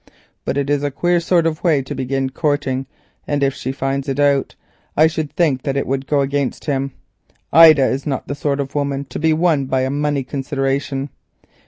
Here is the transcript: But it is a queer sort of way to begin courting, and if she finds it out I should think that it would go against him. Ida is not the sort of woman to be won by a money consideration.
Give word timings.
But 0.45 0.57
it 0.57 0.67
is 0.67 0.81
a 0.81 0.89
queer 0.89 1.19
sort 1.19 1.45
of 1.45 1.63
way 1.63 1.83
to 1.83 1.93
begin 1.93 2.31
courting, 2.31 2.87
and 3.27 3.43
if 3.43 3.53
she 3.53 3.71
finds 3.71 4.09
it 4.09 4.19
out 4.19 4.55
I 4.97 5.05
should 5.05 5.31
think 5.31 5.61
that 5.61 5.77
it 5.77 5.85
would 5.85 6.07
go 6.07 6.21
against 6.21 6.65
him. 6.65 6.93
Ida 7.53 7.85
is 7.85 8.07
not 8.07 8.27
the 8.27 8.33
sort 8.33 8.59
of 8.59 8.73
woman 8.73 9.05
to 9.09 9.19
be 9.19 9.31
won 9.31 9.65
by 9.65 9.81
a 9.81 9.91
money 9.91 10.23
consideration. 10.23 11.09